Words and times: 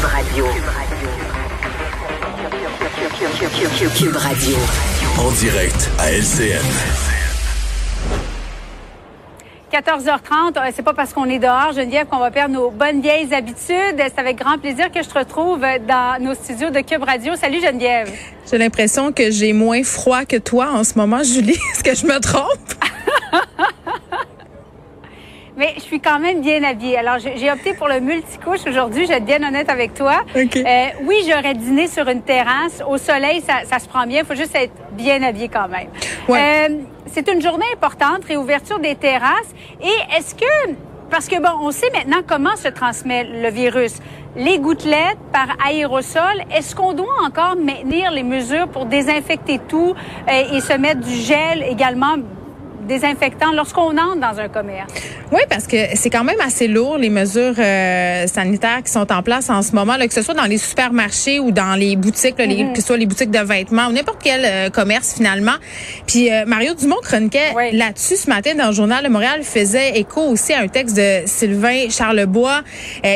Cube 0.00 0.08
Radio. 0.08 0.46
Cube 3.94 4.16
Radio. 4.16 4.56
En 5.18 5.30
direct 5.32 5.90
à 5.98 6.10
LCN. 6.10 6.64
14h30, 9.70 10.56
euh, 10.56 10.70
c'est 10.74 10.82
pas 10.82 10.94
parce 10.94 11.12
qu'on 11.12 11.26
est 11.26 11.38
dehors, 11.38 11.72
Geneviève, 11.74 12.06
qu'on 12.06 12.18
va 12.18 12.30
perdre 12.30 12.54
nos 12.54 12.70
bonnes 12.70 13.02
vieilles 13.02 13.34
habitudes. 13.34 13.98
C'est 13.98 14.18
avec 14.18 14.38
grand 14.38 14.56
plaisir 14.58 14.90
que 14.90 15.02
je 15.02 15.08
te 15.08 15.18
retrouve 15.18 15.60
dans 15.86 16.16
nos 16.18 16.34
studios 16.34 16.70
de 16.70 16.80
Cube 16.80 17.02
Radio. 17.02 17.34
Salut 17.36 17.60
Geneviève. 17.60 18.10
J'ai 18.50 18.56
l'impression 18.56 19.12
que 19.12 19.30
j'ai 19.30 19.52
moins 19.52 19.82
froid 19.84 20.24
que 20.24 20.36
toi 20.36 20.70
en 20.72 20.82
ce 20.82 20.94
moment, 20.96 21.22
Julie. 21.22 21.58
Est-ce 21.74 21.84
que 21.84 21.94
je 21.94 22.06
me 22.06 22.18
trompe? 22.20 22.79
Mais 25.60 25.74
je 25.76 25.82
suis 25.82 26.00
quand 26.00 26.18
même 26.18 26.40
bien 26.40 26.62
habillée. 26.64 26.96
Alors, 26.96 27.18
j'ai 27.18 27.52
opté 27.52 27.74
pour 27.74 27.86
le 27.86 28.00
multicouche 28.00 28.60
aujourd'hui. 28.66 29.02
Je 29.02 29.08
vais 29.08 29.18
être 29.18 29.26
bien 29.26 29.46
honnête 29.46 29.68
avec 29.68 29.92
toi. 29.92 30.22
Euh, 30.34 30.86
oui, 31.04 31.16
j'aurais 31.28 31.52
dîné 31.52 31.86
sur 31.86 32.08
une 32.08 32.22
terrasse. 32.22 32.82
Au 32.88 32.96
soleil, 32.96 33.42
ça, 33.42 33.66
ça 33.66 33.78
se 33.78 33.86
prend 33.86 34.06
bien. 34.06 34.20
Il 34.20 34.24
faut 34.24 34.34
juste 34.34 34.54
être 34.54 34.72
bien 34.92 35.22
habillé 35.22 35.50
quand 35.50 35.68
même. 35.68 35.88
Euh, 36.30 36.82
c'est 37.04 37.30
une 37.30 37.42
journée 37.42 37.66
importante, 37.74 38.24
réouverture 38.24 38.78
des 38.78 38.94
terrasses. 38.94 39.54
Et 39.82 40.16
est-ce 40.16 40.34
que, 40.34 40.72
parce 41.10 41.28
que 41.28 41.36
bon, 41.36 41.50
on 41.60 41.72
sait 41.72 41.90
maintenant 41.92 42.22
comment 42.26 42.56
se 42.56 42.68
transmet 42.68 43.24
le 43.24 43.50
virus. 43.50 43.96
Les 44.36 44.58
gouttelettes 44.60 45.18
par 45.30 45.58
aérosol, 45.62 46.42
est-ce 46.56 46.74
qu'on 46.74 46.94
doit 46.94 47.22
encore 47.22 47.56
maintenir 47.56 48.12
les 48.12 48.22
mesures 48.22 48.68
pour 48.68 48.86
désinfecter 48.86 49.60
tout 49.68 49.94
euh, 50.26 50.54
et 50.54 50.60
se 50.60 50.72
mettre 50.72 51.00
du 51.00 51.14
gel 51.14 51.64
également 51.68 52.14
désinfectant 52.88 53.52
lorsqu'on 53.52 53.98
entre 53.98 54.16
dans 54.16 54.40
un 54.40 54.48
commerce? 54.48 54.94
Oui, 55.32 55.42
parce 55.48 55.68
que 55.68 55.76
c'est 55.94 56.10
quand 56.10 56.24
même 56.24 56.40
assez 56.44 56.66
lourd 56.66 56.98
les 56.98 57.08
mesures 57.08 57.54
euh, 57.56 58.26
sanitaires 58.26 58.82
qui 58.84 58.90
sont 58.90 59.12
en 59.12 59.22
place 59.22 59.48
en 59.48 59.62
ce 59.62 59.72
moment, 59.72 59.96
là, 59.96 60.08
que 60.08 60.14
ce 60.14 60.22
soit 60.22 60.34
dans 60.34 60.44
les 60.46 60.58
supermarchés 60.58 61.38
ou 61.38 61.52
dans 61.52 61.76
les 61.76 61.94
boutiques, 61.94 62.36
là, 62.36 62.46
les, 62.46 62.56
mm-hmm. 62.56 62.72
que 62.72 62.80
ce 62.80 62.86
soit 62.88 62.96
les 62.96 63.06
boutiques 63.06 63.30
de 63.30 63.38
vêtements 63.38 63.86
ou 63.86 63.92
n'importe 63.92 64.20
quel 64.24 64.44
euh, 64.44 64.70
commerce 64.70 65.14
finalement. 65.14 65.54
Puis 66.08 66.32
euh, 66.32 66.44
Mario 66.46 66.74
Dumont 66.74 66.98
chroniquait 67.00 67.52
là-dessus 67.72 68.16
ce 68.16 68.28
matin 68.28 68.56
dans 68.56 68.68
le 68.68 68.72
journal 68.72 69.04
de 69.04 69.08
Montréal 69.08 69.42
faisait 69.44 69.98
écho 69.98 70.20
aussi 70.20 70.52
à 70.52 70.60
un 70.60 70.68
texte 70.68 70.96
de 70.96 71.20
Sylvain 71.26 71.88
Charlebois 71.90 72.62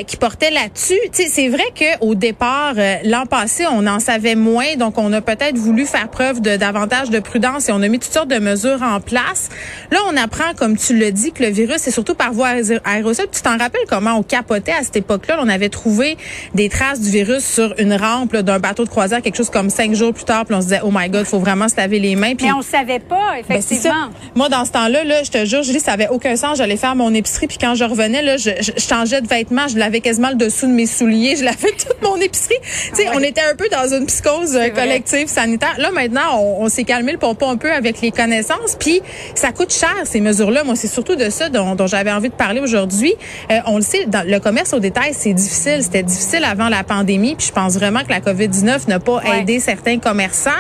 qui 0.07 0.17
portait 0.17 0.51
là-dessus. 0.51 0.99
C'est 1.13 1.49
vrai 1.49 1.65
que 1.75 1.99
au 2.01 2.15
départ 2.15 2.75
l'an 3.05 3.27
passé 3.27 3.65
on 3.71 3.87
en 3.87 3.99
savait 3.99 4.35
moins, 4.35 4.77
donc 4.77 4.99
on 4.99 5.13
a 5.13 5.21
peut-être 5.21 5.57
voulu 5.57 5.87
faire 5.87 6.09
preuve 6.09 6.41
de 6.41 6.57
davantage 6.57 7.11
de 7.11 7.19
prudence 7.19 7.69
et 7.69 7.73
on 7.73 7.83
a 7.83 7.89
mis 7.89 7.99
toutes 7.99 8.13
sortes 8.13 8.29
de 8.29 8.39
mesures 8.39 8.83
en 8.83 9.01
place. 9.01 9.49
Là 9.91 9.99
on 10.11 10.17
apprend, 10.17 10.55
comme 10.57 10.77
tu 10.77 10.97
le 10.97 11.11
dis, 11.11 11.33
que 11.33 11.43
le 11.43 11.51
virus 11.51 11.87
est 11.87 11.91
sur 11.91 12.04
surtout 12.05 12.15
par 12.15 12.33
voie 12.33 12.49
aérosol. 12.85 13.27
Tu 13.33 13.41
t'en 13.41 13.57
rappelles 13.57 13.87
comment 13.89 14.15
on 14.19 14.23
capotait 14.23 14.73
à 14.73 14.83
cette 14.83 14.97
époque-là? 14.97 15.39
On 15.41 15.49
avait 15.49 15.71
trouvé 15.71 16.19
des 16.55 16.69
traces 16.69 17.01
du 17.01 17.11
virus 17.11 17.45
sur 17.45 17.75
une 17.79 17.95
rampe 17.95 18.37
d'un 18.37 18.59
bateau 18.59 18.85
de 18.85 18.91
croisière, 18.91 19.23
quelque 19.23 19.37
chose 19.37 19.51
comme 19.51 19.71
cinq 19.71 19.95
jours 19.95 20.13
plus 20.13 20.25
tard. 20.25 20.45
Puis 20.45 20.55
on 20.55 20.61
se 20.61 20.67
disait, 20.67 20.81
oh 20.85 20.91
my 20.93 21.09
God, 21.09 21.25
faut 21.25 21.39
vraiment 21.39 21.69
se 21.69 21.77
laver 21.77 21.99
les 21.99 22.15
mains. 22.15 22.35
Puis, 22.35 22.47
Mais 22.47 22.53
on 22.53 22.63
savait 22.63 22.99
pas, 22.99 23.37
ben, 23.49 23.57
effectivement. 23.57 24.11
Moi, 24.35 24.51
dans 24.51 24.65
ce 24.67 24.73
temps-là, 24.73 25.05
là, 25.05 25.23
je 25.23 25.31
te 25.31 25.45
jure, 25.47 25.63
Julie, 25.63 25.81
ça 25.81 25.93
avait 25.93 26.09
aucun 26.09 26.37
sens. 26.37 26.59
J'allais 26.59 26.77
faire 26.77 26.95
mon 26.95 27.15
épicerie, 27.15 27.47
puis 27.47 27.59
quand 27.59 27.75
je 27.75 27.85
revenais, 27.85 28.23
là, 28.23 28.37
je, 28.37 28.51
changeais 28.77 29.23
de 29.23 29.29
vêtements, 29.29 29.69
je 29.69 29.79
lavais 29.79 30.01
quasiment 30.01 30.29
le 30.29 30.37
dessous 30.37 30.67
de 30.67 30.73
mes 30.73 30.87
souliers, 30.87 31.37
je 31.37 31.45
lavais 31.45 31.73
toute 31.79 32.03
mon 32.03 32.17
épicerie. 32.17 32.59
tu 32.91 32.97
sais, 32.97 33.09
on 33.15 33.21
était 33.21 33.41
un 33.41 33.55
peu 33.57 33.69
dans 33.71 33.89
une 33.95 34.07
psychose 34.07 34.57
euh, 34.57 34.69
collective 34.69 35.29
sanitaire. 35.29 35.75
Là, 35.79 35.91
maintenant, 35.91 36.41
on, 36.59 36.69
s'est 36.69 36.85
calmé 36.85 37.13
le 37.13 37.19
pompon 37.19 37.51
un 37.51 37.57
peu 37.57 37.73
avec 37.73 38.01
les 38.01 38.11
connaissances, 38.11 38.77
puis 38.79 39.01
ça 39.35 39.53
coûte 39.53 39.73
cher 39.73 39.95
ces 40.05 40.21
mesures-là. 40.21 40.65
Moi, 40.65 40.77
c'est 40.77 40.89
surtout 40.89 41.17
de 41.17 41.31
ça 41.31 41.49
dont, 41.49 41.75
dont 41.75 41.87
j'avais 41.95 42.13
envie 42.13 42.29
de 42.29 42.35
parler 42.35 42.61
aujourd'hui. 42.61 43.15
Euh, 43.51 43.59
on 43.67 43.77
le 43.77 43.83
sait, 43.83 44.07
dans 44.07 44.27
le 44.27 44.39
commerce 44.41 44.73
au 44.73 44.81
détail, 44.81 45.13
c'est 45.13 45.33
difficile. 45.33 45.83
C'était 45.83 46.03
difficile 46.03 46.45
avant 46.45 46.69
la 46.69 46.83
pandémie. 46.83 47.37
Puis 47.37 47.49
je 47.49 47.53
pense 47.53 47.75
vraiment 47.75 48.01
que 48.01 48.11
la 48.11 48.21
COVID-19 48.21 48.89
n'a 48.89 48.99
pas 48.99 49.21
aidé 49.39 49.61
certains 49.61 49.99
commerçants. 49.99 50.51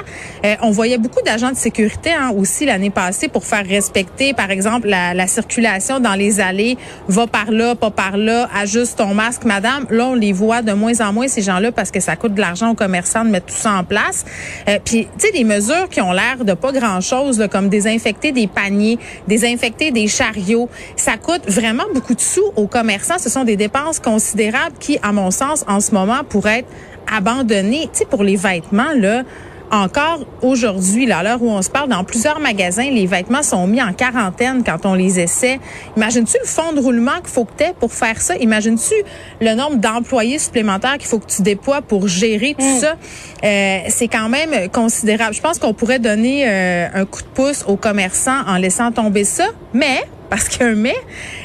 Euh, 0.44 0.54
on 0.62 0.70
voyait 0.70 0.98
beaucoup 0.98 1.22
d'agents 1.22 1.50
de 1.50 1.56
sécurité 1.56 2.10
hein, 2.12 2.32
aussi 2.36 2.66
l'année 2.66 2.90
passée 2.90 3.28
pour 3.28 3.44
faire 3.44 3.66
respecter, 3.66 4.32
par 4.32 4.50
exemple, 4.50 4.88
la, 4.88 5.12
la, 5.12 5.26
circulation 5.26 5.98
dans 5.98 6.14
les 6.14 6.40
allées. 6.40 6.76
Va 7.08 7.26
par 7.26 7.50
là, 7.50 7.74
pas 7.74 7.90
par 7.90 8.16
là. 8.16 8.48
Ajuste 8.54 8.98
ton 8.98 9.14
masque, 9.14 9.44
madame. 9.44 9.86
Là, 9.90 10.06
on 10.06 10.14
les 10.14 10.32
voit 10.32 10.62
de 10.62 10.72
moins 10.72 11.00
en 11.00 11.12
moins 11.12 11.26
ces 11.26 11.42
gens-là 11.42 11.72
parce 11.72 11.90
que 11.90 11.98
ça 11.98 12.14
coûte 12.14 12.34
de 12.34 12.40
l'argent 12.40 12.70
aux 12.70 12.74
commerçants 12.74 13.24
de 13.24 13.30
mettre 13.30 13.46
tout 13.46 13.54
ça 13.54 13.72
en 13.72 13.82
place. 13.82 14.24
Euh, 14.68 14.78
puis, 14.84 15.08
tu 15.18 15.26
sais, 15.26 15.32
des 15.32 15.44
mesures 15.44 15.88
qui 15.90 16.00
ont 16.00 16.12
l'air 16.12 16.44
de 16.44 16.52
pas 16.54 16.70
grand-chose, 16.70 17.44
comme 17.50 17.68
désinfecter 17.68 18.30
des 18.30 18.46
paniers, 18.46 18.98
désinfecter 19.26 19.90
des 19.90 20.06
chariots, 20.06 20.68
ça 20.96 21.16
coûte 21.24 21.48
vraiment 21.48 21.84
beaucoup 21.94 22.14
de 22.14 22.20
sous 22.20 22.52
aux 22.54 22.66
commerçants. 22.66 23.18
Ce 23.18 23.30
sont 23.30 23.44
des 23.44 23.56
dépenses 23.56 23.98
considérables 23.98 24.76
qui, 24.78 24.98
à 25.02 25.12
mon 25.12 25.30
sens, 25.30 25.64
en 25.66 25.80
ce 25.80 25.92
moment, 25.92 26.22
pourraient 26.28 26.60
être 26.60 26.68
abandonnées. 27.12 27.88
Tu 27.92 28.00
sais, 28.00 28.04
pour 28.04 28.22
les 28.22 28.36
vêtements, 28.36 28.92
là, 28.94 29.22
encore 29.70 30.20
aujourd'hui, 30.42 31.10
à 31.10 31.22
l'heure 31.22 31.42
où 31.42 31.50
on 31.50 31.62
se 31.62 31.70
parle, 31.70 31.88
dans 31.88 32.04
plusieurs 32.04 32.38
magasins, 32.38 32.90
les 32.90 33.06
vêtements 33.06 33.42
sont 33.42 33.66
mis 33.66 33.82
en 33.82 33.92
quarantaine 33.92 34.62
quand 34.64 34.84
on 34.84 34.94
les 34.94 35.18
essaie. 35.18 35.58
Imagines-tu 35.96 36.36
le 36.40 36.46
fond 36.46 36.72
de 36.74 36.80
roulement 36.80 37.16
qu'il 37.16 37.30
faut 37.30 37.44
que 37.44 37.56
tu 37.56 37.64
aies 37.64 37.74
pour 37.78 37.92
faire 37.92 38.20
ça? 38.20 38.36
Imagines-tu 38.36 38.94
le 39.40 39.54
nombre 39.54 39.76
d'employés 39.76 40.38
supplémentaires 40.38 40.98
qu'il 40.98 41.08
faut 41.08 41.18
que 41.18 41.26
tu 41.26 41.42
déploies 41.42 41.80
pour 41.80 42.06
gérer 42.06 42.54
tout 42.56 42.64
mm. 42.64 42.78
ça? 42.78 42.94
Euh, 43.42 43.78
c'est 43.88 44.08
quand 44.08 44.28
même 44.28 44.68
considérable. 44.68 45.34
Je 45.34 45.40
pense 45.40 45.58
qu'on 45.58 45.74
pourrait 45.74 45.98
donner 45.98 46.44
euh, 46.46 46.86
un 46.94 47.06
coup 47.06 47.22
de 47.22 47.28
pouce 47.28 47.64
aux 47.66 47.76
commerçants 47.76 48.42
en 48.46 48.56
laissant 48.56 48.92
tomber 48.92 49.24
ça, 49.24 49.46
mais 49.72 50.04
parce 50.30 50.48
qu'un 50.48 50.74
mais, 50.74 50.94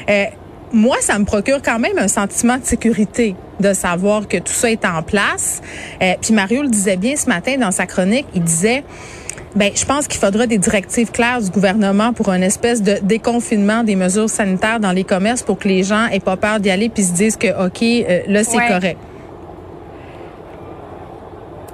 euh, 0.08 0.24
moi, 0.72 0.96
ça 1.00 1.18
me 1.18 1.24
procure 1.24 1.60
quand 1.62 1.78
même 1.78 1.98
un 1.98 2.08
sentiment 2.08 2.56
de 2.56 2.64
sécurité 2.64 3.34
de 3.58 3.72
savoir 3.72 4.28
que 4.28 4.38
tout 4.38 4.52
ça 4.52 4.70
est 4.70 4.84
en 4.84 5.02
place. 5.02 5.60
Euh, 6.02 6.14
puis 6.20 6.32
Mario 6.32 6.62
le 6.62 6.68
disait 6.68 6.96
bien 6.96 7.16
ce 7.16 7.28
matin 7.28 7.56
dans 7.58 7.70
sa 7.70 7.86
chronique, 7.86 8.26
il 8.34 8.42
disait 8.42 8.84
ben, 9.56 9.72
je 9.74 9.84
pense 9.84 10.06
qu'il 10.06 10.20
faudra 10.20 10.46
des 10.46 10.58
directives 10.58 11.10
claires 11.10 11.40
du 11.42 11.50
gouvernement 11.50 12.12
pour 12.12 12.30
une 12.30 12.44
espèce 12.44 12.82
de 12.82 12.98
déconfinement 13.02 13.82
des 13.82 13.96
mesures 13.96 14.30
sanitaires 14.30 14.78
dans 14.78 14.92
les 14.92 15.02
commerces 15.02 15.42
pour 15.42 15.58
que 15.58 15.66
les 15.66 15.82
gens 15.82 16.06
aient 16.06 16.20
pas 16.20 16.36
peur 16.36 16.60
d'y 16.60 16.70
aller 16.70 16.88
puis 16.88 17.02
se 17.02 17.12
disent 17.12 17.36
que 17.36 17.48
OK, 17.66 17.82
euh, 17.82 18.20
là 18.28 18.44
c'est 18.44 18.58
correct. 18.68 18.98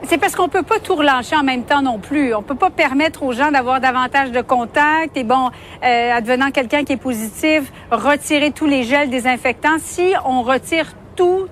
C'est 0.05 0.19
parce 0.19 0.37
qu'on 0.37 0.49
peut 0.49 0.62
pas 0.62 0.79
tout 0.79 0.95
relâcher 0.95 1.37
en 1.37 1.43
même 1.43 1.65
temps 1.65 1.83
non 1.83 1.99
plus. 1.99 2.34
On 2.34 2.43
peut 2.43 2.55
pas 2.55 2.71
permettre 2.71 3.23
aux 3.23 3.33
gens 3.33 3.51
d'avoir 3.51 3.81
davantage 3.81 4.31
de 4.31 4.41
contacts 4.41 5.17
et 5.17 5.25
bon, 5.25 5.51
euh, 5.83 6.12
advenant 6.12 6.51
quelqu'un 6.51 6.84
qui 6.84 6.93
est 6.93 6.97
positif, 6.99 7.73
retirer 7.91 8.53
tous 8.53 8.67
les 8.67 8.84
gels 8.84 9.11
désinfectants. 9.11 9.79
Si 9.79 10.12
on 10.25 10.43
retire 10.43 10.87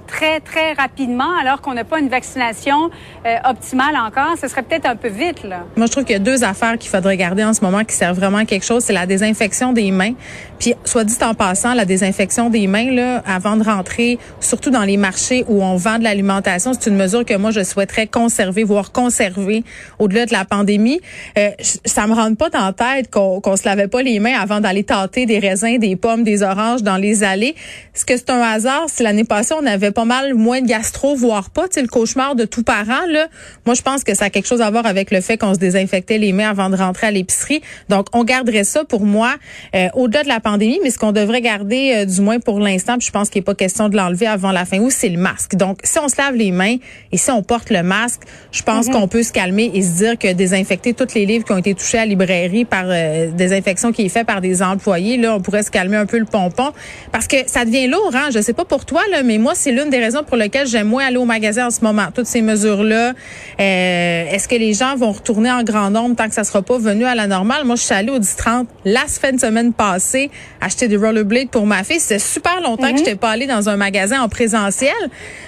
très, 0.06 0.40
très 0.40 0.72
rapidement 0.72 1.36
alors 1.40 1.60
qu'on 1.60 1.74
n'a 1.74 1.84
pas 1.84 1.98
une 1.98 2.08
vaccination 2.08 2.90
euh, 3.26 3.36
optimale 3.44 3.96
encore. 3.96 4.36
Ce 4.40 4.48
serait 4.48 4.62
peut-être 4.62 4.86
un 4.86 4.96
peu 4.96 5.08
vite, 5.08 5.44
là. 5.44 5.64
Moi, 5.76 5.86
je 5.86 5.92
trouve 5.92 6.04
qu'il 6.04 6.12
y 6.12 6.16
a 6.16 6.20
deux 6.20 6.44
affaires 6.44 6.78
qu'il 6.78 6.90
faudrait 6.90 7.16
garder 7.16 7.44
en 7.44 7.54
ce 7.54 7.62
moment 7.62 7.84
qui 7.84 7.94
servent 7.94 8.16
vraiment 8.16 8.38
à 8.38 8.44
quelque 8.44 8.64
chose. 8.64 8.84
C'est 8.84 8.92
la 8.92 9.06
désinfection 9.06 9.72
des 9.72 9.90
mains. 9.90 10.14
Puis, 10.58 10.74
soit 10.84 11.04
dit 11.04 11.16
en 11.22 11.34
passant, 11.34 11.74
la 11.74 11.84
désinfection 11.84 12.50
des 12.50 12.66
mains, 12.66 12.90
là, 12.90 13.22
avant 13.26 13.56
de 13.56 13.64
rentrer, 13.64 14.18
surtout 14.40 14.70
dans 14.70 14.84
les 14.84 14.96
marchés 14.96 15.44
où 15.48 15.62
on 15.62 15.76
vend 15.76 15.98
de 15.98 16.04
l'alimentation, 16.04 16.72
c'est 16.72 16.90
une 16.90 16.96
mesure 16.96 17.24
que 17.24 17.34
moi, 17.36 17.50
je 17.50 17.62
souhaiterais 17.62 18.06
conserver, 18.06 18.64
voire 18.64 18.92
conserver 18.92 19.64
au-delà 19.98 20.26
de 20.26 20.32
la 20.32 20.44
pandémie. 20.44 21.00
Euh, 21.38 21.50
ça 21.84 22.06
me 22.06 22.14
rentre 22.14 22.36
pas 22.36 22.50
dans 22.50 22.64
la 22.64 22.72
tête 22.72 23.10
qu'on 23.10 23.40
qu'on 23.40 23.56
se 23.56 23.64
lavait 23.64 23.88
pas 23.88 24.02
les 24.02 24.20
mains 24.20 24.38
avant 24.38 24.60
d'aller 24.60 24.84
tâter 24.84 25.26
des 25.26 25.38
raisins, 25.38 25.78
des 25.78 25.96
pommes, 25.96 26.22
des 26.22 26.42
oranges 26.42 26.82
dans 26.82 26.96
les 26.96 27.24
allées. 27.24 27.54
Est-ce 27.94 28.04
que 28.04 28.16
c'est 28.16 28.30
un 28.30 28.40
hasard 28.40 28.84
si 28.88 29.02
l'année 29.02 29.24
passée, 29.24 29.53
on 29.60 29.66
avait 29.66 29.90
pas 29.90 30.04
mal 30.04 30.34
moins 30.34 30.60
de 30.60 30.66
gastro, 30.66 31.14
voire 31.14 31.50
pas, 31.50 31.68
tu 31.68 31.74
sais, 31.74 31.82
le 31.82 31.88
cauchemar 31.88 32.34
de 32.34 32.44
tout 32.44 32.62
parent, 32.62 33.06
là. 33.08 33.28
Moi, 33.66 33.74
je 33.74 33.82
pense 33.82 34.04
que 34.04 34.14
ça 34.14 34.26
a 34.26 34.30
quelque 34.30 34.46
chose 34.46 34.60
à 34.60 34.70
voir 34.70 34.86
avec 34.86 35.10
le 35.10 35.20
fait 35.20 35.38
qu'on 35.38 35.54
se 35.54 35.58
désinfectait 35.58 36.18
les 36.18 36.32
mains 36.32 36.50
avant 36.50 36.70
de 36.70 36.76
rentrer 36.76 37.06
à 37.06 37.10
l'épicerie. 37.10 37.62
Donc, 37.88 38.06
on 38.12 38.24
garderait 38.24 38.64
ça 38.64 38.84
pour 38.84 39.04
moi 39.04 39.34
euh, 39.74 39.88
au-delà 39.94 40.22
de 40.22 40.28
la 40.28 40.40
pandémie, 40.40 40.80
mais 40.82 40.90
ce 40.90 40.98
qu'on 40.98 41.12
devrait 41.12 41.40
garder, 41.40 41.92
euh, 41.96 42.04
du 42.04 42.20
moins 42.20 42.40
pour 42.40 42.60
l'instant, 42.60 42.98
puis 42.98 43.06
je 43.06 43.12
pense 43.12 43.30
qu'il 43.30 43.40
n'est 43.40 43.44
pas 43.44 43.54
question 43.54 43.88
de 43.88 43.96
l'enlever 43.96 44.26
avant 44.26 44.52
la 44.52 44.64
fin 44.64 44.78
août, 44.78 44.92
c'est 44.94 45.08
le 45.08 45.18
masque. 45.18 45.56
Donc, 45.56 45.78
si 45.84 45.98
on 45.98 46.08
se 46.08 46.16
lave 46.16 46.34
les 46.34 46.50
mains 46.50 46.76
et 47.12 47.16
si 47.16 47.30
on 47.30 47.42
porte 47.42 47.70
le 47.70 47.82
masque, 47.82 48.22
je 48.52 48.62
pense 48.62 48.86
mhm. 48.86 48.92
qu'on 48.92 49.08
peut 49.08 49.22
se 49.22 49.32
calmer 49.32 49.70
et 49.74 49.82
se 49.82 49.96
dire 49.96 50.18
que 50.18 50.32
désinfecter 50.32 50.94
tous 50.94 51.14
les 51.14 51.26
livres 51.26 51.44
qui 51.44 51.52
ont 51.52 51.58
été 51.58 51.74
touchés 51.74 51.98
à 51.98 52.00
la 52.02 52.06
librairie 52.06 52.64
par 52.64 52.84
euh, 52.86 53.30
des 53.30 53.52
infections 53.52 53.92
qui 53.92 54.06
est 54.06 54.08
fait 54.08 54.24
par 54.24 54.40
des 54.40 54.62
employés, 54.62 55.16
là, 55.16 55.34
on 55.36 55.40
pourrait 55.40 55.62
se 55.62 55.70
calmer 55.70 55.96
un 55.96 56.06
peu 56.06 56.18
le 56.18 56.24
pompon 56.24 56.72
parce 57.12 57.26
que 57.26 57.36
ça 57.46 57.64
devient 57.64 57.86
lourd, 57.86 58.12
hein. 58.14 58.28
Je 58.32 58.40
sais 58.40 58.52
pas 58.52 58.64
pour 58.64 58.84
toi, 58.84 59.02
là, 59.10 59.22
mais 59.22 59.38
moi, 59.44 59.54
c'est 59.54 59.72
l'une 59.72 59.90
des 59.90 59.98
raisons 59.98 60.24
pour 60.24 60.38
lesquelles 60.38 60.66
j'aime 60.66 60.88
moins 60.88 61.04
aller 61.04 61.18
au 61.18 61.26
magasin 61.26 61.66
en 61.66 61.70
ce 61.70 61.82
moment. 61.82 62.06
Toutes 62.14 62.26
ces 62.26 62.40
mesures-là. 62.40 63.12
Euh, 63.60 64.24
est-ce 64.30 64.48
que 64.48 64.54
les 64.54 64.72
gens 64.72 64.96
vont 64.96 65.12
retourner 65.12 65.50
en 65.50 65.62
grand 65.62 65.90
nombre 65.90 66.16
tant 66.16 66.28
que 66.28 66.34
ça 66.34 66.44
sera 66.44 66.62
pas 66.62 66.78
venu 66.78 67.04
à 67.04 67.14
la 67.14 67.26
normale? 67.26 67.66
Moi, 67.66 67.76
je 67.76 67.82
suis 67.82 67.94
allée 67.94 68.10
au 68.10 68.18
10-30 68.18 68.64
la 68.86 69.06
semaine 69.06 69.74
passée 69.74 70.30
acheter 70.62 70.88
des 70.88 70.96
rollerblades 70.96 71.50
pour 71.50 71.66
ma 71.66 71.84
fille. 71.84 72.00
C'est 72.00 72.18
super 72.18 72.62
longtemps 72.62 72.86
que 72.86 72.92
mhm. 72.92 72.96
je 72.96 73.02
n'étais 73.02 73.16
pas 73.16 73.28
allée 73.28 73.46
dans 73.46 73.68
un 73.68 73.76
magasin 73.76 74.22
en 74.22 74.30
présentiel. 74.30 74.94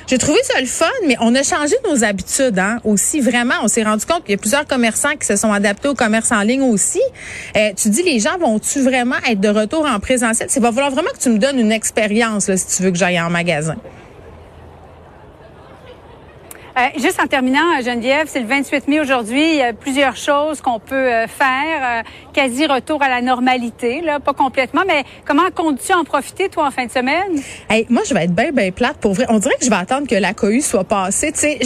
J'ai 0.06 0.19
trouvé 0.19 0.38
ça 0.42 0.60
le 0.60 0.66
fun, 0.66 0.84
mais 1.06 1.16
on 1.20 1.34
a 1.34 1.42
changé 1.42 1.75
nos 1.88 2.04
habitudes 2.04 2.58
hein, 2.58 2.81
aussi. 2.84 3.20
Vraiment, 3.20 3.54
on 3.62 3.69
s'est 3.69 3.82
rendu 3.82 4.04
compte 4.04 4.25
qu'il 4.25 4.32
y 4.32 4.34
a 4.34 4.38
plusieurs 4.38 4.66
commerçants 4.66 5.16
qui 5.19 5.26
se 5.26 5.37
sont 5.37 5.54
adaptés 5.54 5.88
au 5.88 5.94
commerce 5.94 6.32
en 6.32 6.42
ligne 6.42 6.62
aussi. 6.62 7.00
Euh, 7.56 7.70
tu 7.75 7.88
dis, 7.88 8.02
les 8.02 8.20
gens 8.20 8.37
vont-tu 8.38 8.82
vraiment 8.82 9.16
être 9.26 9.40
de 9.40 9.49
retour 9.49 9.87
en 9.87 9.99
présentiel? 10.00 10.49
C'est 10.50 10.60
va 10.60 10.70
falloir 10.70 10.90
vraiment 10.90 11.10
que 11.14 11.22
tu 11.22 11.31
me 11.31 11.38
donnes 11.38 11.58
une 11.58 11.72
expérience 11.72 12.54
si 12.54 12.76
tu 12.76 12.82
veux 12.82 12.90
que 12.90 12.99
j'aille 12.99 13.20
en 13.20 13.31
magasin. 13.31 13.76
Euh, 16.76 16.88
juste 16.99 17.19
en 17.23 17.26
terminant, 17.26 17.81
Geneviève, 17.82 18.26
c'est 18.31 18.40
le 18.40 18.46
28 18.46 18.87
mai 18.88 19.00
aujourd'hui. 19.00 19.49
Il 19.49 19.56
y 19.56 19.62
a 19.62 19.73
plusieurs 19.73 20.14
choses 20.14 20.61
qu'on 20.61 20.78
peut 20.78 20.94
euh, 20.94 21.26
faire. 21.26 21.81
Euh, 21.82 22.02
quasi 22.34 22.67
retour 22.67 23.02
à 23.02 23.08
la 23.08 23.23
normalité, 23.23 24.02
là, 24.02 24.20
pas 24.20 24.34
complètement, 24.34 24.82
mais 24.87 25.05
comment 25.25 25.50
comptes-tu 25.55 25.94
en 25.94 26.05
profiter, 26.05 26.50
toi, 26.50 26.67
en 26.67 26.70
fin 26.70 26.84
de 26.84 26.90
semaine? 26.90 27.40
Hey, 27.70 27.87
moi, 27.88 28.02
je 28.06 28.12
vais 28.12 28.25
être 28.25 28.34
bien, 28.34 28.52
bien 28.52 28.70
plate 28.73 28.99
pour 28.99 29.14
vrai. 29.14 29.25
On 29.31 29.38
dirait 29.38 29.55
que 29.58 29.64
je 29.64 29.70
vais 29.70 29.76
attendre 29.76 30.06
que 30.06 30.14
la 30.14 30.34
cohue 30.34 30.61
soit 30.61 30.84
passée. 30.84 31.32
Tu 31.32 31.38
sais, 31.38 31.58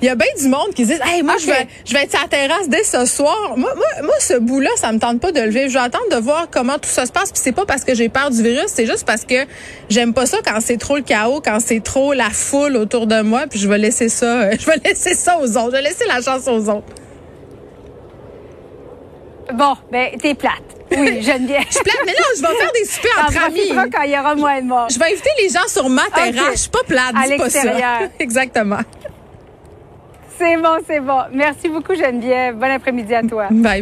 il 0.00 0.06
y 0.06 0.08
a 0.08 0.14
bien 0.14 0.28
du 0.40 0.48
monde 0.48 0.72
qui 0.74 0.86
dit, 0.86 0.94
hey, 1.04 1.22
moi, 1.22 1.34
je 1.38 1.46
vais, 1.46 1.66
je 1.84 1.92
vais 1.92 2.04
être 2.04 2.10
sur 2.10 2.22
la 2.22 2.28
terrasse 2.28 2.70
dès 2.70 2.84
ce 2.84 3.04
soir. 3.04 3.52
Moi, 3.58 3.70
moi, 3.76 3.86
moi 4.02 4.14
ce 4.18 4.38
bout-là, 4.38 4.70
ça 4.76 4.92
me 4.92 4.98
tente 4.98 5.20
pas 5.20 5.30
de 5.30 5.40
le 5.40 5.50
vivre. 5.50 5.68
Je 5.68 5.74
vais 5.74 5.84
attendre 5.84 6.08
de 6.10 6.16
voir 6.16 6.48
comment 6.50 6.78
tout 6.78 6.88
ça 6.88 7.04
se 7.04 7.12
passe. 7.12 7.30
Puis 7.32 7.42
c'est 7.44 7.52
pas 7.52 7.66
parce 7.66 7.84
que 7.84 7.94
j'ai 7.94 8.08
peur 8.08 8.30
du 8.30 8.42
virus, 8.42 8.68
c'est 8.68 8.86
juste 8.86 9.04
parce 9.04 9.26
que 9.26 9.44
j'aime 9.90 10.14
pas 10.14 10.24
ça 10.24 10.38
quand 10.42 10.58
c'est 10.60 10.78
trop 10.78 10.96
le 10.96 11.02
chaos, 11.02 11.42
quand 11.44 11.58
c'est 11.60 11.82
trop 11.82 12.14
la 12.14 12.30
foule 12.30 12.78
autour 12.78 13.06
de 13.06 13.20
moi. 13.20 13.42
Puis 13.50 13.58
je 13.58 13.68
vais 13.68 13.76
laisser 13.76 14.08
ça 14.08 14.21
je 14.26 14.66
vais 14.66 14.76
laisser 14.84 15.14
ça 15.14 15.38
aux 15.38 15.56
autres. 15.56 15.66
Je 15.66 15.76
vais 15.76 15.82
laisser 15.82 16.04
la 16.06 16.20
chance 16.20 16.46
aux 16.48 16.68
autres. 16.68 16.94
Bon, 19.52 19.74
ben, 19.90 20.10
t'es 20.20 20.34
plate. 20.34 20.62
Oui, 20.90 21.22
Geneviève. 21.22 21.64
je 21.68 21.74
suis 21.74 21.82
plate, 21.84 21.98
mais 22.06 22.12
là, 22.12 22.24
je 22.36 22.40
vais 22.42 22.54
faire 22.54 22.72
des 22.72 22.84
super 22.84 23.24
entre 23.24 23.44
amis. 23.44 23.90
quand 23.92 24.02
il 24.02 24.10
y 24.12 24.18
aura 24.18 24.34
moins 24.34 24.60
de 24.60 24.66
morts. 24.66 24.88
Je 24.90 24.98
vais 24.98 25.06
inviter 25.12 25.30
les 25.42 25.48
gens 25.48 25.66
sur 25.68 25.88
ma 25.88 26.04
terrasse. 26.14 26.52
Je 26.52 26.58
suis 26.58 26.70
pas 26.70 26.82
plate, 26.86 27.14
dis 27.26 27.36
pas 27.36 27.50
ça. 27.50 27.70
Exactement. 28.18 28.80
C'est 30.38 30.56
bon, 30.56 30.78
c'est 30.86 31.00
bon. 31.00 31.20
Merci 31.32 31.68
beaucoup, 31.68 31.94
Geneviève. 31.94 32.56
Bon 32.56 32.70
après-midi 32.70 33.14
à 33.14 33.22
toi. 33.22 33.48
Bye. 33.50 33.80